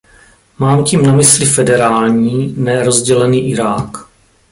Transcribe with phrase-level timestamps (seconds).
[0.59, 3.89] Mám tím na mysli federální, ne rozdělený Irák.